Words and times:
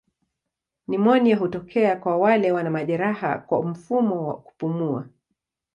Nimonia 0.87 1.35
hutokea 1.37 1.95
kwa 1.95 2.17
wale 2.17 2.51
wana 2.51 2.69
majeraha 2.69 3.37
kwa 3.39 3.63
mfumo 3.65 4.27
wa 4.27 4.35
kupumua. 4.37 5.05